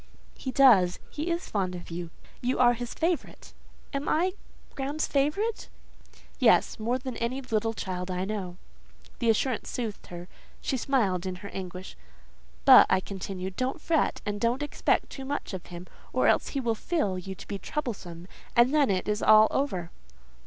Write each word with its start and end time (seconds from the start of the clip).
"He 0.35 0.49
does. 0.49 0.97
He 1.11 1.29
is 1.29 1.47
fond 1.47 1.75
of 1.75 1.91
you. 1.91 2.09
You 2.41 2.57
are 2.57 2.73
his 2.73 2.95
favourite." 2.95 3.53
"Am 3.93 4.09
I 4.09 4.31
Graham's 4.73 5.05
favourite?" 5.05 5.69
"Yes, 6.39 6.79
more 6.79 6.97
than 6.97 7.15
any 7.17 7.39
little 7.39 7.75
child 7.75 8.09
I 8.09 8.25
know." 8.25 8.57
The 9.19 9.29
assurance 9.29 9.69
soothed 9.69 10.07
her; 10.07 10.27
she 10.59 10.75
smiled 10.75 11.27
in 11.27 11.35
her 11.45 11.49
anguish. 11.49 11.95
"But," 12.65 12.87
I 12.89 12.99
continued, 12.99 13.55
"don't 13.55 13.79
fret, 13.79 14.23
and 14.25 14.41
don't 14.41 14.63
expect 14.63 15.11
too 15.11 15.23
much 15.23 15.53
of 15.53 15.67
him, 15.67 15.85
or 16.13 16.25
else 16.25 16.47
he 16.47 16.59
will 16.59 16.73
feel 16.73 17.19
you 17.19 17.35
to 17.35 17.47
be 17.47 17.59
troublesome, 17.59 18.27
and 18.55 18.73
then 18.73 18.89
it 18.89 19.07
is 19.07 19.21
all 19.21 19.49
over." 19.51 19.91